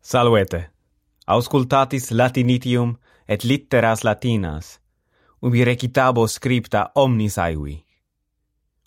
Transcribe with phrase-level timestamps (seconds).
[0.00, 0.70] Salvete.
[1.26, 2.96] Auscultatis Latinitium
[3.28, 4.80] et litteras latinas,
[5.40, 7.84] ubi recitabo scripta omnis aivi.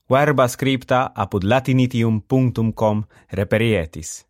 [0.09, 4.25] Verba scripta apud latinitium.com reperietis.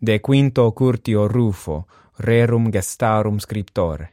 [0.00, 1.86] De quinto Curtio Rufo,
[2.18, 4.08] rerum gestarum scriptore.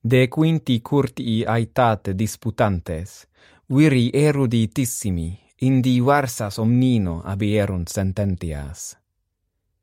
[0.00, 3.26] De quinti Curtii aitate disputantes,
[3.66, 8.96] viri eruditissimi in diversas omnino abierunt sententias.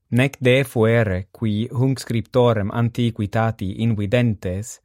[0.09, 4.80] Nec de fuere qui hunc scriptorem antiquitati invidentes,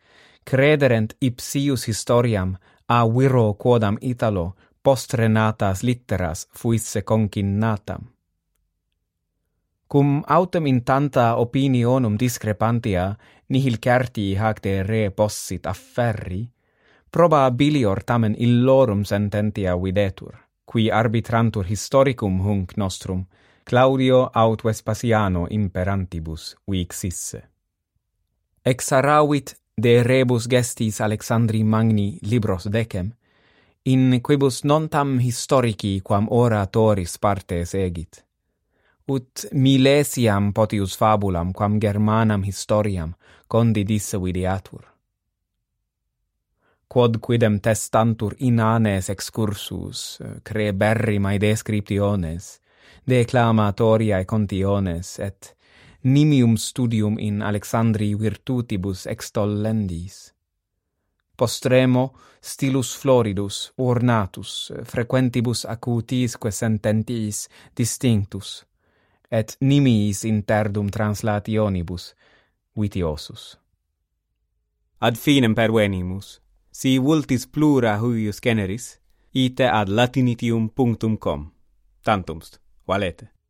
[0.45, 2.56] crederent ipsius historiam
[2.88, 8.02] a viro quodam Italo postrenatas litteras fuisse concinnatam.
[9.88, 13.15] Cum autem in tanta opinionum discrepantia
[13.48, 16.48] nihil certi hac de re possit afferri,
[17.10, 23.25] probabilior tamen illorum sententia videtur qui arbitrantur historicum hunc nostrum,
[23.65, 27.43] Claudio aut Vespasiano imperantibus uixisse.
[28.65, 33.13] Exaravit de rebus gestis Alexandri Magni libros decem,
[33.85, 38.24] in quibus non tam historici quam ora toris partes egit.
[39.09, 43.15] Ut milesiam potius fabulam quam Germanam historiam
[43.49, 44.91] condidisse videatur
[46.93, 52.60] quod quidem testantur in cre excursus, creberrimae descriptiones,
[53.09, 55.57] declamatoria contiones, et
[56.02, 60.35] nimium studium in Alexandri virtutibus extollendis.
[61.37, 68.66] Postremo stilus floridus, ornatus, frequentibus acutisque sententiis distinctus,
[69.31, 72.15] et nimiis interdum translationibus
[72.76, 73.56] vitiosus.
[75.00, 76.41] Ad finem pervenimus,
[76.72, 78.98] si vultis plura huius generis,
[79.32, 81.50] ite ad latinitium.com.
[82.03, 83.41] Tantumst, valete.